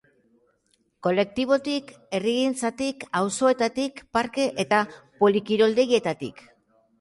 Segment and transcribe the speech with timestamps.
[1.07, 4.81] Kolektibotik, herrigintzatik, auzoetatik, parke eta
[5.21, 6.43] polikiroldegietatik.